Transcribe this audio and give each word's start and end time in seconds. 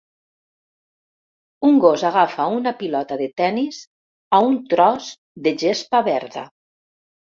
Un 1.67 1.77
gos 1.83 2.05
agafa 2.09 2.47
una 2.61 2.73
pilota 2.81 3.17
de 3.21 3.27
tennis 3.43 3.83
a 4.39 4.43
un 4.49 4.59
tros 4.73 5.11
de 5.49 5.55
gespa 5.65 6.03
verda. 6.13 6.49